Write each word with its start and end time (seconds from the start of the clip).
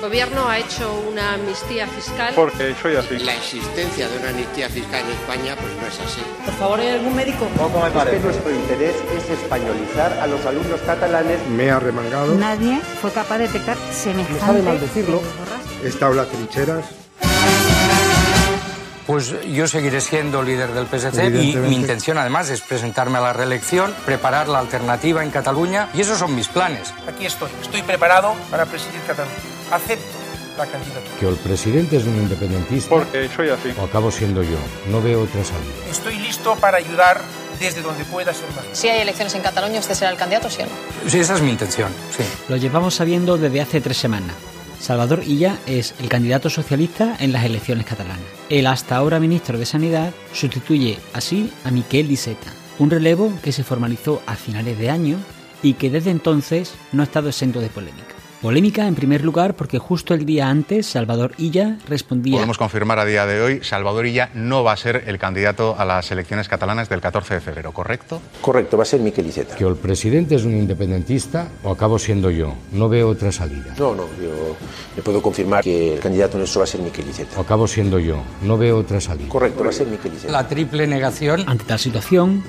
El 0.00 0.06
gobierno 0.06 0.48
ha 0.48 0.58
hecho 0.58 0.98
una 1.12 1.34
amnistía 1.34 1.86
fiscal. 1.86 2.32
Porque 2.34 2.74
soy 2.80 2.96
así. 2.96 3.18
La 3.18 3.34
existencia 3.34 4.08
de 4.08 4.18
una 4.18 4.30
amnistía 4.30 4.70
fiscal 4.70 5.04
en 5.04 5.10
España 5.10 5.54
pues 5.60 5.74
no 5.76 5.86
es 5.86 6.00
así. 6.00 6.22
Por 6.42 6.54
favor, 6.54 6.80
¿hay 6.80 6.88
algún 6.88 7.14
médico? 7.14 7.46
Poco 7.54 7.80
me 7.80 7.90
parece. 7.90 8.16
Es 8.16 8.22
que 8.22 8.28
nuestro 8.28 8.50
interés 8.50 8.96
es 9.14 9.28
españolizar 9.28 10.14
a 10.14 10.26
los 10.26 10.42
alumnos 10.46 10.80
catalanes. 10.86 11.46
Me 11.48 11.70
ha 11.70 11.78
remangado. 11.80 12.34
Nadie 12.34 12.80
fue 13.02 13.12
capaz 13.12 13.36
de 13.36 13.48
detectar 13.48 13.76
semejante... 13.92 14.32
Me 14.32 14.40
sabe 14.40 14.62
mal 14.62 14.80
decirlo. 14.80 15.20
He 15.84 15.88
estado 15.88 16.12
en 16.12 16.16
las 16.16 16.28
trincheras. 16.28 16.99
Pues 19.10 19.34
yo 19.44 19.66
seguiré 19.66 20.00
siendo 20.00 20.40
líder 20.40 20.72
del 20.72 20.86
PSC 20.86 21.34
y 21.42 21.56
mi 21.56 21.74
intención 21.74 22.16
además 22.16 22.48
es 22.48 22.60
presentarme 22.60 23.18
a 23.18 23.20
la 23.20 23.32
reelección, 23.32 23.92
preparar 24.06 24.46
la 24.46 24.60
alternativa 24.60 25.24
en 25.24 25.32
Cataluña 25.32 25.88
y 25.92 26.02
esos 26.02 26.16
son 26.16 26.32
mis 26.36 26.46
planes. 26.46 26.94
Aquí 27.08 27.26
estoy, 27.26 27.50
estoy 27.60 27.82
preparado 27.82 28.34
para 28.52 28.66
presidir 28.66 29.00
Cataluña. 29.08 29.34
Acepto 29.72 30.06
la 30.56 30.64
candidatura. 30.64 31.16
Que 31.18 31.28
el 31.28 31.34
presidente 31.34 31.96
es 31.96 32.04
un 32.04 32.18
independentista. 32.18 32.88
Porque 32.88 33.28
soy 33.34 33.48
así. 33.48 33.74
O 33.80 33.86
acabo 33.86 34.12
siendo 34.12 34.44
yo. 34.44 34.58
No 34.92 35.02
veo 35.02 35.22
otra 35.22 35.42
salida. 35.42 35.90
Estoy 35.90 36.16
listo 36.20 36.54
para 36.60 36.76
ayudar 36.76 37.20
desde 37.58 37.82
donde 37.82 38.04
pueda 38.04 38.32
ser 38.32 38.46
más. 38.54 38.64
Si 38.78 38.88
hay 38.88 39.00
elecciones 39.00 39.34
en 39.34 39.42
Cataluña, 39.42 39.80
¿usted 39.80 39.94
será 39.94 40.12
el 40.12 40.18
candidato, 40.18 40.48
sí 40.48 40.62
o 40.62 40.66
no? 40.66 41.10
Sí, 41.10 41.18
esa 41.18 41.34
es 41.34 41.42
mi 41.42 41.50
intención, 41.50 41.90
sí. 42.16 42.22
Lo 42.48 42.56
llevamos 42.56 42.94
sabiendo 42.94 43.36
desde 43.36 43.60
hace 43.60 43.80
tres 43.80 43.96
semanas. 43.96 44.36
Salvador 44.80 45.22
Illa 45.26 45.58
es 45.66 45.94
el 46.00 46.08
candidato 46.08 46.48
socialista 46.48 47.14
en 47.20 47.32
las 47.32 47.44
elecciones 47.44 47.84
catalanas. 47.84 48.24
El 48.48 48.66
hasta 48.66 48.96
ahora 48.96 49.20
ministro 49.20 49.58
de 49.58 49.66
Sanidad 49.66 50.14
sustituye 50.32 50.98
así 51.12 51.52
a 51.64 51.70
Miquel 51.70 52.10
Iceta, 52.10 52.50
un 52.78 52.90
relevo 52.90 53.30
que 53.42 53.52
se 53.52 53.62
formalizó 53.62 54.22
a 54.26 54.36
finales 54.36 54.78
de 54.78 54.88
año 54.88 55.18
y 55.62 55.74
que 55.74 55.90
desde 55.90 56.10
entonces 56.10 56.72
no 56.92 57.02
ha 57.02 57.04
estado 57.04 57.28
exento 57.28 57.60
de 57.60 57.68
polémica. 57.68 58.19
Polémica 58.40 58.86
en 58.86 58.94
primer 58.94 59.22
lugar 59.22 59.54
porque 59.54 59.78
justo 59.78 60.14
el 60.14 60.24
día 60.24 60.48
antes 60.48 60.86
Salvador 60.86 61.32
Illa 61.36 61.76
respondía... 61.86 62.36
Podemos 62.36 62.56
confirmar 62.56 62.98
a 62.98 63.04
día 63.04 63.26
de 63.26 63.42
hoy, 63.42 63.60
Salvador 63.62 64.06
Illa 64.06 64.30
no 64.32 64.64
va 64.64 64.72
a 64.72 64.78
ser 64.78 65.04
el 65.08 65.18
candidato 65.18 65.76
a 65.78 65.84
las 65.84 66.10
elecciones 66.10 66.48
catalanas 66.48 66.88
del 66.88 67.02
14 67.02 67.34
de 67.34 67.40
febrero, 67.42 67.72
¿correcto? 67.72 68.22
Correcto, 68.40 68.78
va 68.78 68.84
a 68.84 68.86
ser 68.86 69.00
Miquel 69.00 69.26
Iceta. 69.26 69.56
Que 69.56 69.64
el 69.64 69.76
presidente 69.76 70.36
es 70.36 70.44
un 70.44 70.56
independentista 70.56 71.48
o 71.62 71.70
acabo 71.70 71.98
siendo 71.98 72.30
yo. 72.30 72.54
No 72.72 72.88
veo 72.88 73.10
otra 73.10 73.30
salida. 73.30 73.74
No, 73.78 73.94
no, 73.94 74.04
yo 74.18 74.56
le 74.96 75.02
puedo 75.02 75.20
confirmar 75.20 75.62
que 75.62 75.96
el 75.96 76.00
candidato 76.00 76.38
nuestro 76.38 76.60
va 76.60 76.64
a 76.64 76.68
ser 76.68 76.80
Miquel 76.80 77.10
Iceta. 77.10 77.38
O 77.38 77.42
acabo 77.42 77.68
siendo 77.68 77.98
yo. 77.98 78.22
No 78.40 78.56
veo 78.56 78.78
otra 78.78 79.02
salida. 79.02 79.28
Correcto, 79.28 79.64
va 79.64 79.68
a 79.68 79.74
ser 79.74 79.86
Miquel 79.86 80.14
Iceta. 80.14 80.32
La 80.32 80.48
triple 80.48 80.86
negación. 80.86 81.44
Ante 81.46 81.64
tal 81.64 81.78
situación, 81.78 82.42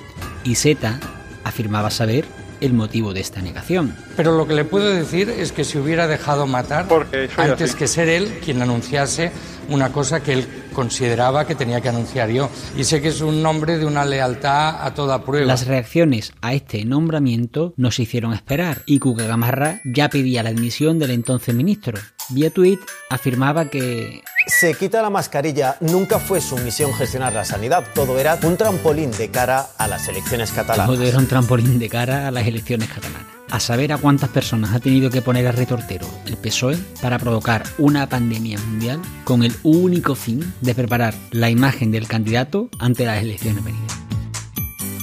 Iceta 0.45 1.01
afirmaba 1.43 1.91
saber 1.91 2.25
el 2.61 2.73
motivo 2.73 3.13
de 3.13 3.19
esta 3.19 3.41
negación. 3.41 3.95
Pero 4.15 4.37
lo 4.37 4.47
que 4.47 4.53
le 4.53 4.63
puedo 4.63 4.89
decir 4.93 5.29
es 5.29 5.51
que 5.51 5.63
se 5.63 5.79
hubiera 5.79 6.07
dejado 6.07 6.47
matar 6.47 6.87
Porque 6.87 7.29
antes 7.37 7.71
así. 7.71 7.77
que 7.79 7.87
ser 7.87 8.07
él 8.07 8.39
quien 8.43 8.61
anunciase 8.61 9.31
una 9.69 9.91
cosa 9.91 10.21
que 10.21 10.33
él 10.33 10.47
consideraba 10.71 11.45
que 11.45 11.55
tenía 11.55 11.81
que 11.81 11.89
anunciar 11.89 12.29
yo. 12.29 12.49
Y 12.77 12.83
sé 12.83 13.01
que 13.01 13.09
es 13.09 13.21
un 13.21 13.41
nombre 13.41 13.77
de 13.77 13.85
una 13.85 14.05
lealtad 14.05 14.85
a 14.85 14.93
toda 14.93 15.23
prueba. 15.23 15.45
Las 15.45 15.67
reacciones 15.67 16.33
a 16.41 16.53
este 16.53 16.85
nombramiento 16.85 17.73
no 17.77 17.91
se 17.91 18.03
hicieron 18.03 18.33
esperar 18.33 18.83
y 18.85 18.99
Cuca 18.99 19.25
Gamarra 19.25 19.81
ya 19.85 20.09
pedía 20.09 20.43
la 20.43 20.49
admisión 20.49 20.99
del 20.99 21.11
entonces 21.11 21.53
ministro. 21.53 21.99
Vía 22.29 22.49
tuit 22.49 22.79
afirmaba 23.09 23.69
que 23.69 24.21
se 24.47 24.73
quita 24.73 25.01
la 25.01 25.09
mascarilla, 25.09 25.77
nunca 25.81 26.19
fue 26.19 26.41
su 26.41 26.57
misión 26.57 26.93
gestionar 26.93 27.33
la 27.33 27.45
sanidad, 27.45 27.83
todo 27.93 28.19
era 28.19 28.37
un 28.43 28.57
trampolín 28.57 29.11
de 29.11 29.29
cara 29.29 29.67
a 29.77 29.87
las 29.87 30.07
elecciones 30.07 30.51
catalanas. 30.51 30.87
todo 30.87 31.03
era 31.03 31.17
un 31.17 31.27
trampolín 31.27 31.79
de 31.79 31.89
cara 31.89 32.27
a 32.27 32.31
las 32.31 32.47
elecciones 32.47 32.87
catalanas. 32.89 33.40
A 33.51 33.59
saber 33.59 33.91
a 33.91 33.97
cuántas 33.97 34.29
personas 34.29 34.73
ha 34.73 34.79
tenido 34.79 35.09
que 35.09 35.21
poner 35.21 35.45
a 35.45 35.51
retortero 35.51 36.07
el 36.25 36.37
PSOE 36.37 36.77
para 37.01 37.19
provocar 37.19 37.63
una 37.77 38.07
pandemia 38.07 38.57
mundial 38.59 39.01
con 39.25 39.43
el 39.43 39.51
único 39.63 40.15
fin 40.15 40.53
de 40.61 40.73
preparar 40.73 41.13
la 41.31 41.49
imagen 41.49 41.91
del 41.91 42.07
candidato 42.07 42.69
ante 42.79 43.05
las 43.05 43.21
elecciones 43.21 43.61
venidas. 43.63 43.99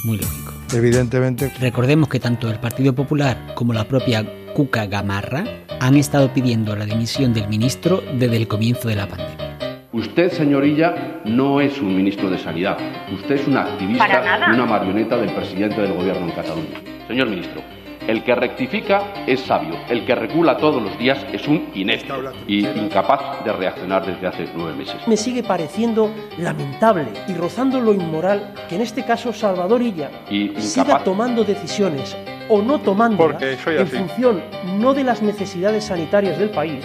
Muy 0.04 0.16
lógico. 0.16 0.54
Evidentemente. 0.72 1.52
Recordemos 1.60 2.08
que 2.08 2.20
tanto 2.20 2.50
el 2.50 2.58
Partido 2.58 2.94
Popular 2.94 3.52
como 3.54 3.74
la 3.74 3.86
propia 3.86 4.24
Cuca 4.54 4.86
Gamarra 4.86 5.44
han 5.80 5.96
estado 5.96 6.32
pidiendo 6.32 6.74
la 6.74 6.86
dimisión 6.86 7.34
del 7.34 7.48
ministro 7.48 8.02
desde 8.18 8.36
el 8.36 8.48
comienzo 8.48 8.88
de 8.88 8.96
la 8.96 9.08
pandemia. 9.08 9.58
Usted, 9.92 10.32
señorilla, 10.32 11.20
no 11.26 11.60
es 11.60 11.80
un 11.80 11.94
ministro 11.94 12.30
de 12.30 12.38
Sanidad. 12.38 12.78
Usted 13.12 13.34
es 13.34 13.46
una 13.46 13.64
activista 13.64 14.48
y 14.48 14.54
una 14.54 14.64
marioneta 14.64 15.18
del 15.18 15.34
presidente 15.34 15.82
del 15.82 15.92
gobierno 15.92 16.26
en 16.26 16.32
Cataluña. 16.32 16.80
Señor 17.06 17.28
ministro, 17.28 17.62
el 18.08 18.24
que 18.24 18.34
rectifica 18.34 19.02
es 19.26 19.40
sabio, 19.40 19.76
el 19.88 20.04
que 20.06 20.14
recula 20.14 20.56
todos 20.56 20.82
los 20.82 20.98
días 20.98 21.18
es 21.30 21.46
un 21.46 21.68
inepto 21.74 22.14
y 22.46 22.66
incapaz 22.66 23.44
de 23.44 23.52
reaccionar 23.52 24.04
desde 24.04 24.26
hace 24.26 24.48
nueve 24.56 24.74
meses. 24.76 24.96
Me 25.06 25.16
sigue 25.16 25.42
pareciendo 25.42 26.10
lamentable 26.38 27.08
y 27.28 27.34
rozando 27.34 27.80
lo 27.80 27.92
inmoral 27.92 28.54
que 28.68 28.76
en 28.76 28.80
este 28.80 29.04
caso 29.04 29.32
Salvador 29.32 29.82
Illa 29.82 30.10
Y 30.30 30.58
siga 30.58 31.04
tomando 31.04 31.44
decisiones 31.44 32.16
o 32.48 32.62
no 32.62 32.80
tomándolas 32.80 33.42
en 33.66 33.86
función 33.86 34.42
no 34.78 34.94
de 34.94 35.04
las 35.04 35.20
necesidades 35.20 35.84
sanitarias 35.84 36.38
del 36.38 36.48
país, 36.48 36.82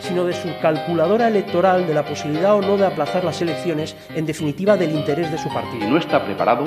sino 0.00 0.24
de 0.24 0.32
su 0.32 0.48
calculadora 0.62 1.28
electoral 1.28 1.86
de 1.86 1.92
la 1.92 2.02
posibilidad 2.02 2.54
o 2.56 2.62
no 2.62 2.78
de 2.78 2.86
aplazar 2.86 3.24
las 3.24 3.42
elecciones, 3.42 3.94
en 4.14 4.24
definitiva 4.24 4.78
del 4.78 4.92
interés 4.92 5.30
de 5.30 5.36
su 5.36 5.50
Si 5.50 5.54
partido. 5.54 5.86
no 5.86 5.98
está 5.98 6.24
preparado, 6.24 6.64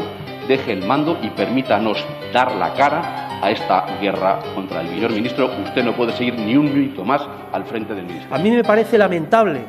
deje 0.48 0.74
el 0.74 0.86
mando 0.86 1.18
y 1.24 1.30
permítanos 1.32 2.06
dar 2.32 2.56
la 2.56 2.72
cara 2.74 3.25
a 3.46 3.52
esta 3.52 3.86
guerra 4.02 4.40
contra 4.56 4.82
el 4.82 4.90
señor 4.90 5.12
ministro. 5.12 5.52
Usted 5.64 5.84
no 5.84 5.96
puede 5.96 6.14
seguir 6.14 6.34
ni 6.34 6.58
un 6.58 6.74
minuto 6.74 7.06
más 7.06 7.22
al 7.52 7.64
frente 7.66 7.94
del 7.94 8.06
ministerio. 8.06 8.36
A 8.36 8.40
mí 8.40 8.50
me 8.50 8.64
parece 8.64 8.98
lamentable 8.98 9.62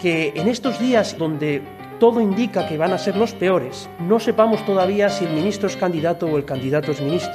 que 0.00 0.32
en 0.36 0.46
estos 0.46 0.78
días 0.78 1.18
donde 1.18 1.60
todo 1.98 2.20
indica 2.20 2.68
que 2.68 2.78
van 2.78 2.92
a 2.92 2.98
ser 2.98 3.16
los 3.16 3.32
peores, 3.32 3.90
no 3.98 4.20
sepamos 4.20 4.64
todavía 4.64 5.08
si 5.08 5.24
el 5.24 5.32
ministro 5.32 5.66
es 5.66 5.76
candidato 5.76 6.26
o 6.26 6.36
el 6.36 6.44
candidato 6.44 6.92
es 6.92 7.00
ministro. 7.00 7.32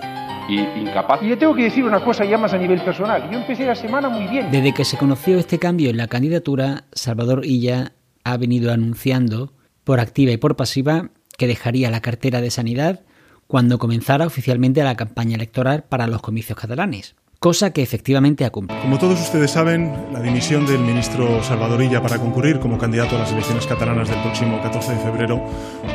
Y 0.48 0.60
incapaz 0.60 1.22
Y 1.24 1.30
yo 1.30 1.38
tengo 1.38 1.54
que 1.54 1.64
decir 1.64 1.84
una 1.84 2.00
cosa 2.04 2.24
ya 2.24 2.38
más 2.38 2.54
a 2.54 2.58
nivel 2.58 2.82
personal. 2.82 3.30
Yo 3.30 3.40
empecé 3.40 3.66
la 3.66 3.76
semana 3.76 4.08
muy 4.08 4.28
bien. 4.28 4.50
Desde 4.50 4.74
que 4.74 4.86
se 4.86 4.98
conoció 4.98 5.38
este 5.38 5.60
cambio 5.60 5.90
en 5.90 5.98
la 5.98 6.08
candidatura, 6.08 6.86
Salvador 6.94 7.46
Illa 7.46 7.92
ha 8.24 8.38
venido 8.38 8.72
anunciando, 8.72 9.52
por 9.84 10.00
activa 10.00 10.32
y 10.32 10.38
por 10.38 10.56
pasiva, 10.56 11.10
que 11.38 11.48
dejaría 11.48 11.92
la 11.92 12.02
cartera 12.02 12.40
de 12.40 12.52
sanidad 12.52 13.02
cuando 13.52 13.78
comenzara 13.80 14.26
oficialmente 14.26 14.82
la 14.82 14.96
campaña 14.96 15.36
electoral 15.36 15.84
para 15.84 16.08
los 16.08 16.22
comicios 16.22 16.58
catalanes, 16.58 17.16
cosa 17.38 17.74
que 17.74 17.84
efectivamente 17.84 18.46
ha 18.46 18.50
cumplido. 18.50 18.82
Como 18.82 18.98
todos 18.98 19.20
ustedes 19.20 19.52
saben, 19.52 19.94
la 20.14 20.22
dimisión 20.22 20.66
del 20.66 20.80
ministro 20.80 21.44
Salvador 21.44 21.84
Illa 21.84 22.02
para 22.02 22.18
concurrir 22.18 22.62
como 22.62 22.78
candidato 22.78 23.18
a 23.18 23.20
las 23.20 23.34
elecciones 23.34 23.68
catalanas 23.68 24.08
del 24.08 24.22
próximo 24.22 24.62
14 24.62 24.94
de 24.94 25.00
febrero 25.00 25.44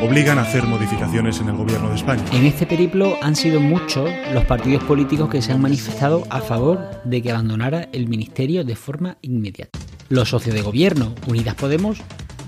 obligan 0.02 0.38
a 0.38 0.42
hacer 0.42 0.64
modificaciones 0.64 1.40
en 1.40 1.48
el 1.48 1.56
gobierno 1.56 1.88
de 1.88 1.94
España. 1.94 2.22
En 2.30 2.44
este 2.44 2.66
periplo 2.66 3.16
han 3.22 3.34
sido 3.34 3.58
muchos 3.58 4.10
los 4.34 4.44
partidos 4.44 4.84
políticos 4.84 5.30
que 5.30 5.40
se 5.40 5.52
han 5.52 5.62
manifestado 5.62 6.24
a 6.28 6.42
favor 6.42 7.00
de 7.04 7.22
que 7.22 7.30
abandonara 7.30 7.88
el 7.94 8.06
ministerio 8.06 8.64
de 8.64 8.76
forma 8.76 9.16
inmediata. 9.22 9.78
Los 10.10 10.28
socios 10.28 10.54
de 10.54 10.60
gobierno, 10.60 11.14
Unidas 11.26 11.54
Podemos, 11.54 12.02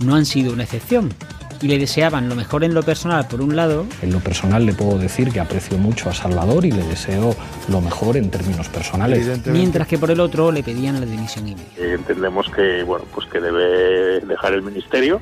no 0.04 0.16
han 0.16 0.26
sido 0.26 0.52
una 0.52 0.64
excepción 0.64 1.14
y 1.60 1.68
le 1.68 1.78
deseaban 1.78 2.28
lo 2.28 2.34
mejor 2.34 2.64
en 2.64 2.74
lo 2.74 2.82
personal 2.82 3.26
por 3.28 3.40
un 3.40 3.56
lado 3.56 3.86
En 4.02 4.12
lo 4.12 4.20
personal 4.20 4.64
le 4.64 4.72
puedo 4.72 4.98
decir 4.98 5.30
que 5.32 5.40
aprecio 5.40 5.78
mucho 5.78 6.08
a 6.08 6.14
Salvador 6.14 6.64
y 6.64 6.70
le 6.70 6.82
deseo 6.84 7.34
lo 7.68 7.80
mejor 7.80 8.16
en 8.16 8.30
términos 8.30 8.68
personales. 8.68 9.26
mientras 9.46 9.88
que 9.88 9.98
por 9.98 10.10
el 10.10 10.20
otro 10.20 10.52
le 10.52 10.62
pedían 10.62 11.00
la 11.00 11.06
dimisión 11.06 11.48
inmediata. 11.48 11.80
Eh, 11.80 11.94
entendemos 11.94 12.48
que 12.50 12.82
bueno 12.82 13.04
pues 13.14 13.26
que 13.28 13.40
debe 13.40 14.20
dejar 14.20 14.54
el 14.54 14.62
ministerio 14.62 15.20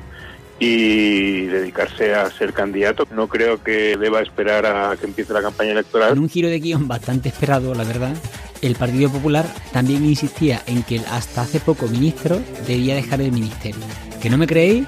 y 0.59 1.45
dedicarse 1.45 2.15
a 2.15 2.29
ser 2.31 2.53
candidato. 2.53 3.07
No 3.11 3.27
creo 3.27 3.61
que 3.63 3.95
deba 3.97 4.21
esperar 4.21 4.65
a 4.65 4.95
que 4.97 5.05
empiece 5.05 5.31
la 5.33 5.41
campaña 5.41 5.71
En 5.71 5.77
electoral. 5.77 6.17
un 6.17 6.29
giro 6.29 6.49
de 6.49 6.59
guion 6.59 6.87
bastante 6.87 7.29
esperado, 7.29 7.75
la 7.75 7.83
verdad, 7.83 8.15
el 8.61 8.75
Partido 8.75 9.11
Popular 9.11 9.45
también 9.71 10.03
insistía 10.03 10.61
en 10.65 10.81
que 10.83 10.95
el 10.95 11.05
hasta 11.11 11.41
hace 11.41 11.59
poco 11.59 11.87
ministro 11.87 12.39
debía 12.65 12.95
dejar 12.95 13.21
el 13.21 13.31
ministerio. 13.31 13.83
¿Que 14.21 14.29
no 14.31 14.37
me 14.37 14.47
creéis? 14.47 14.85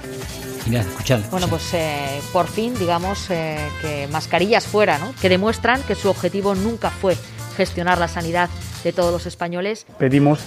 Bueno, 1.31 1.47
pues 1.47 1.73
eh, 1.73 2.21
por 2.31 2.47
fin, 2.47 2.73
digamos 2.77 3.29
eh, 3.29 3.57
que 3.81 4.07
mascarillas 4.11 4.67
fuera, 4.67 4.97
¿no? 4.97 5.13
Que 5.21 5.29
demuestran 5.29 5.81
que 5.83 5.95
su 5.95 6.09
objetivo 6.09 6.55
nunca 6.55 6.89
fue 6.89 7.17
gestionar 7.57 7.97
la 7.97 8.07
sanidad 8.07 8.49
de 8.83 8.93
todos 8.93 9.11
los 9.11 9.25
españoles. 9.25 9.85
Pedimos 9.97 10.39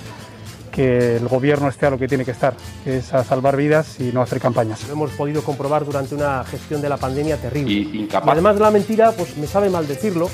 que 0.70 1.16
el 1.16 1.28
gobierno 1.28 1.68
esté 1.68 1.86
a 1.86 1.90
lo 1.90 1.98
que 1.98 2.08
tiene 2.08 2.24
que 2.24 2.30
estar, 2.30 2.54
que 2.82 2.98
es 2.98 3.12
a 3.12 3.24
salvar 3.24 3.56
vidas 3.56 4.00
y 4.00 4.04
no 4.04 4.22
hacer 4.22 4.40
campañas. 4.40 4.86
Lo 4.86 4.94
hemos 4.94 5.10
podido 5.10 5.42
comprobar 5.42 5.84
durante 5.84 6.14
una 6.14 6.44
gestión 6.44 6.80
de 6.80 6.88
la 6.88 6.96
pandemia 6.96 7.36
terrible. 7.36 7.72
Y 7.72 8.00
incapaz. 8.00 8.32
además 8.32 8.54
de 8.54 8.60
la 8.62 8.70
mentira, 8.70 9.12
pues 9.12 9.36
me 9.36 9.46
sabe 9.46 9.68
mal 9.68 9.86
decirlo, 9.86 10.30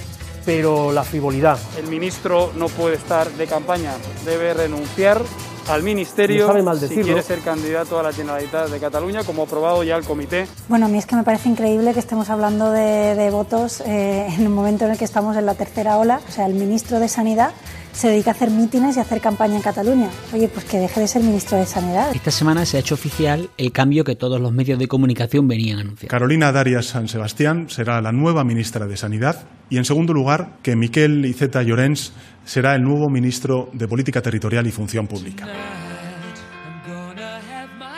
pero 0.46 0.93
la 0.93 1.02
frivolidad. 1.02 1.58
El 1.76 1.88
ministro 1.88 2.52
no 2.56 2.69
puede 2.69 2.94
estar 2.94 3.29
de 3.32 3.46
campaña, 3.46 3.93
debe 4.25 4.55
renunciar 4.55 5.20
al 5.69 5.82
ministerio 5.82 6.47
Me 6.47 6.53
sabe 6.53 6.62
mal 6.62 6.79
si 6.79 6.88
quiere 6.88 7.23
ser 7.23 7.41
candidato 7.41 7.99
a 7.99 8.03
la 8.03 8.12
Generalitat 8.12 8.69
de 8.69 8.81
Cataluña, 8.81 9.25
como 9.25 9.43
aprobado 9.43 9.82
ya 9.82 9.97
el 9.97 10.05
comité. 10.05 10.47
Bueno, 10.69 10.87
a 10.87 10.88
mí 10.88 10.99
es 10.99 11.06
que 11.06 11.17
me 11.17 11.25
parece 11.25 11.49
increíble 11.49 11.93
que 11.93 12.00
estemos 12.00 12.31
hablando 12.31 12.70
de, 12.70 13.15
de 13.15 13.31
votos 13.31 13.82
eh, 13.82 14.26
en 14.29 14.47
un 14.47 14.55
momento 14.55 14.87
en 14.87 14.93
el 14.93 14.99
que 14.99 15.05
estamos 15.05 15.37
en 15.37 15.47
la 15.47 15.55
tercera 15.55 15.99
ola. 15.99 16.20
O 16.29 16.32
sea, 16.32 16.47
el 16.47 16.55
ministro 16.55 17.00
de 17.00 17.09
Sanidad 17.09 17.53
se 17.99 18.09
dedica 18.09 18.31
a 18.31 18.35
hacer 18.35 18.50
mítines 18.50 18.97
y 18.97 19.00
a 19.00 19.03
hacer 19.03 19.21
campaña 19.21 19.56
en 19.56 19.62
Cataluña. 19.62 20.09
Oye, 20.33 20.47
pues 20.47 20.65
que 20.67 20.79
deje 20.79 21.00
de 21.00 21.09
ser 21.09 21.21
ministro 21.21 21.59
de 21.59 21.67
Sanidad. 21.67 22.15
Esta 22.15 22.31
semana 22.31 22.65
se 22.65 22.77
ha 22.77 22.81
hecho 22.81 22.95
oficial 22.95 23.50
el 23.59 23.73
cambio 23.73 24.05
que 24.05 24.15
todos 24.15 24.41
los 24.41 24.53
medios 24.53 24.79
de 24.79 24.87
comunicación 24.87 25.49
venían 25.49 25.81
anunciando. 25.81 26.09
Carolina 26.09 26.53
Darias 26.53 26.87
San 26.87 27.09
Sebastián 27.09 27.69
será 27.69 28.00
la 28.00 28.12
nueva 28.12 28.45
ministra 28.45 28.87
de 28.87 28.97
Sanidad 28.97 29.49
y, 29.69 29.79
en 29.79 29.85
segundo 29.85 30.12
lugar, 30.12 30.59
que 30.62 30.77
Miquel 30.77 31.27
Iceta 31.27 31.65
Llorens 31.65 32.12
será 32.45 32.77
el 32.77 32.83
nuevo 32.83 33.09
ministro 33.11 33.69
de 33.73 33.89
Política 33.89 34.23
Territorial 34.23 34.69
y 34.69 34.71
Función 34.71 35.09
Pública. 35.09 35.49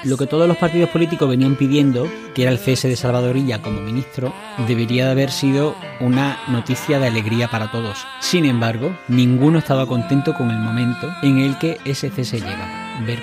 Lo 0.03 0.17
que 0.17 0.27
todos 0.27 0.49
los 0.49 0.57
partidos 0.57 0.89
políticos 0.89 1.29
venían 1.29 1.57
pidiendo, 1.57 2.11
que 2.35 2.43
era 2.43 2.51
el 2.51 2.59
cese 2.59 2.89
de 2.89 2.97
Salvadorilla 2.97 3.61
como 3.61 3.83
ministro, 3.83 4.33
debería 4.67 5.05
de 5.05 5.11
haber 5.11 5.31
sido 5.31 5.77
una 6.01 6.41
noticia 6.49 6.99
de 6.99 7.09
alegría 7.09 7.49
para 7.49 7.71
todos. 7.71 8.07
Sin 8.19 8.47
embargo, 8.47 8.97
ninguno 9.09 9.59
estaba 9.59 9.87
contento 9.87 10.33
con 10.33 10.51
el 10.51 10.57
momento 10.57 11.13
en 11.23 11.39
el 11.39 11.59
que 11.59 11.77
ese 11.85 12.09
cese 12.09 12.39
llega. 12.39 12.97
Ver. 13.07 13.19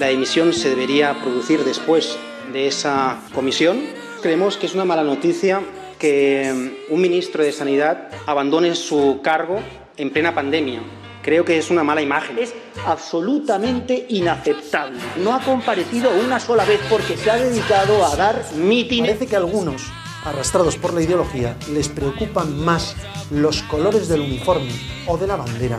La 0.00 0.08
dimisión 0.08 0.52
se 0.52 0.70
debería 0.70 1.14
producir 1.14 1.62
después 1.62 2.18
de 2.52 2.66
esa 2.66 3.20
comisión. 3.32 3.80
Creemos 4.20 4.56
que 4.56 4.66
es 4.66 4.74
una 4.74 4.84
mala 4.84 5.04
noticia 5.04 5.62
que 6.00 6.86
un 6.88 7.00
ministro 7.00 7.44
de 7.44 7.52
Sanidad 7.52 8.08
abandone 8.26 8.74
su 8.74 9.20
cargo 9.22 9.60
en 9.96 10.10
plena 10.10 10.34
pandemia. 10.34 10.80
Creo 11.22 11.44
que 11.44 11.58
es 11.58 11.70
una 11.70 11.84
mala 11.84 12.00
imagen. 12.00 12.38
Es 12.38 12.54
absolutamente 12.86 14.06
inaceptable. 14.08 14.98
No 15.22 15.34
ha 15.34 15.40
comparecido 15.40 16.10
una 16.24 16.40
sola 16.40 16.64
vez 16.64 16.80
porque 16.88 17.16
se 17.16 17.30
ha 17.30 17.36
dedicado 17.36 18.04
a 18.06 18.16
dar 18.16 18.42
mítines. 18.54 19.10
Parece 19.10 19.26
que 19.26 19.36
algunos, 19.36 19.82
arrastrados 20.24 20.78
por 20.78 20.94
la 20.94 21.02
ideología, 21.02 21.56
les 21.72 21.88
preocupan 21.88 22.58
más 22.58 22.96
los 23.30 23.62
colores 23.64 24.08
del 24.08 24.20
uniforme 24.20 24.72
o 25.06 25.18
de 25.18 25.26
la 25.26 25.36
bandera 25.36 25.78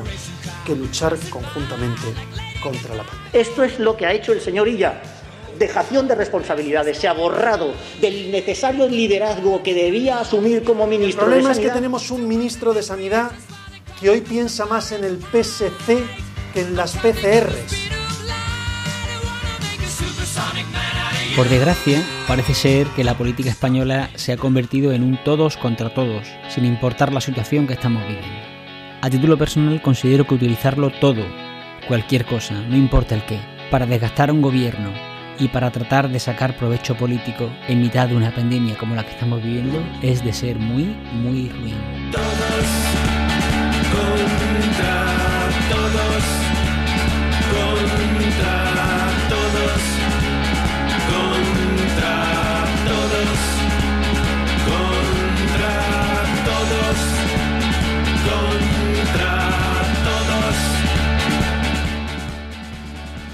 que 0.66 0.76
luchar 0.76 1.18
conjuntamente 1.32 2.14
contra 2.62 2.94
la 2.94 3.04
pandemia. 3.04 3.32
Esto 3.34 3.64
es 3.64 3.80
lo 3.80 3.98
que 3.98 4.06
ha 4.06 4.14
hecho 4.14 4.34
el 4.34 4.42
señor 4.42 4.68
Illa. 4.68 5.02
Dejación 5.58 6.08
de 6.08 6.16
responsabilidades. 6.16 7.00
Se 7.00 7.08
ha 7.08 7.14
borrado 7.14 7.74
del 8.00 8.32
necesario 8.32 8.88
liderazgo 8.88 9.64
que 9.64 9.74
debía 9.74 10.20
asumir 10.20 10.64
como 10.64 10.86
ministro. 10.86 11.24
El 11.24 11.30
problema 11.30 11.50
de 11.50 11.54
es 11.54 11.68
que 11.68 11.74
tenemos 11.74 12.12
un 12.12 12.28
ministro 12.28 12.74
de 12.74 12.84
Sanidad 12.84 13.32
que 14.01 14.09
hoy 14.09 14.21
piensa 14.21 14.65
más 14.65 14.92
en 14.92 15.03
el 15.03 15.19
PSC 15.19 16.03
que 16.53 16.62
en 16.62 16.75
las 16.75 16.98
PCRs. 16.98 17.92
Por 21.36 21.48
desgracia, 21.48 22.03
parece 22.27 22.56
ser 22.56 22.88
que 22.88 23.03
la 23.03 23.15
política 23.15 23.50
española 23.50 24.09
se 24.15 24.33
ha 24.33 24.38
convertido 24.38 24.92
en 24.92 25.03
un 25.03 25.24
todos 25.24 25.56
contra 25.56 25.94
todos, 25.94 26.27
sin 26.50 26.65
importar 26.65 27.13
la 27.13 27.21
situación 27.21 27.68
que 27.68 27.74
estamos 27.74 28.01
viviendo. 28.07 28.42
A 29.01 29.09
título 29.09 29.38
personal 29.38 29.81
considero 29.81 30.25
que 30.25 30.33
utilizarlo 30.33 30.89
todo, 30.89 31.24
cualquier 31.88 32.25
cosa, 32.25 32.56
no 32.56 32.75
importa 32.75 33.15
el 33.15 33.25
qué, 33.25 33.39
para 33.69 33.86
desgastar 33.86 34.30
a 34.30 34.33
un 34.33 34.42
gobierno 34.42 34.92
y 35.39 35.47
para 35.47 35.71
tratar 35.71 36.09
de 36.09 36.19
sacar 36.19 36.57
provecho 36.57 36.95
político 36.95 37.50
en 37.68 37.81
mitad 37.81 38.09
de 38.09 38.15
una 38.15 38.33
pandemia 38.33 38.77
como 38.77 38.95
la 38.95 39.04
que 39.04 39.12
estamos 39.12 39.42
viviendo 39.42 39.81
es 40.01 40.24
de 40.24 40.33
ser 40.33 40.57
muy, 40.57 40.86
muy 41.13 41.50
ruin. 41.50 42.91
Contra 43.92 45.50
todos, 45.70 46.26
contra 47.52 48.70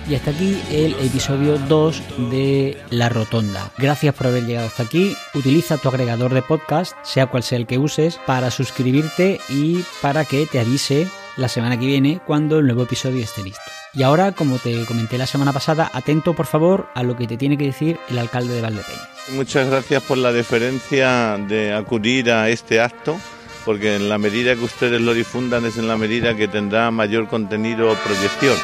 Y 0.09 0.15
hasta 0.15 0.31
aquí 0.31 0.57
el 0.71 0.93
episodio 1.01 1.57
2 1.57 2.01
de 2.29 2.77
La 2.91 3.09
Rotonda. 3.09 3.71
Gracias 3.77 4.15
por 4.15 4.27
haber 4.27 4.45
llegado 4.45 4.67
hasta 4.67 4.83
aquí. 4.83 5.13
Utiliza 5.33 5.77
tu 5.77 5.89
agregador 5.89 6.33
de 6.33 6.41
podcast, 6.41 6.95
sea 7.03 7.27
cual 7.27 7.43
sea 7.43 7.57
el 7.57 7.67
que 7.67 7.77
uses, 7.77 8.17
para 8.25 8.49
suscribirte 8.49 9.41
y 9.49 9.83
para 10.01 10.23
que 10.23 10.45
te 10.45 10.61
avise 10.61 11.07
la 11.35 11.49
semana 11.49 11.77
que 11.77 11.85
viene 11.85 12.21
cuando 12.25 12.59
el 12.59 12.67
nuevo 12.67 12.83
episodio 12.83 13.21
esté 13.21 13.43
listo. 13.43 13.61
Y 13.93 14.03
ahora, 14.03 14.31
como 14.31 14.59
te 14.59 14.85
comenté 14.85 15.17
la 15.17 15.27
semana 15.27 15.51
pasada, 15.51 15.91
atento 15.93 16.33
por 16.33 16.45
favor 16.45 16.87
a 16.95 17.03
lo 17.03 17.17
que 17.17 17.27
te 17.27 17.35
tiene 17.35 17.57
que 17.57 17.65
decir 17.65 17.99
el 18.07 18.17
alcalde 18.17 18.53
de 18.53 18.61
Valdepeñas. 18.61 19.09
Muchas 19.33 19.67
gracias 19.69 20.03
por 20.03 20.17
la 20.17 20.31
deferencia 20.31 21.37
de 21.37 21.73
acudir 21.73 22.31
a 22.31 22.49
este 22.49 22.79
acto, 22.79 23.19
porque 23.65 23.95
en 23.95 24.07
la 24.07 24.17
medida 24.17 24.55
que 24.55 24.63
ustedes 24.63 25.01
lo 25.01 25.13
difundan 25.13 25.65
es 25.65 25.77
en 25.77 25.89
la 25.89 25.97
medida 25.97 26.33
que 26.33 26.47
tendrá 26.47 26.91
mayor 26.91 27.27
contenido 27.27 27.91
o 27.91 27.95
proyección. 27.95 28.55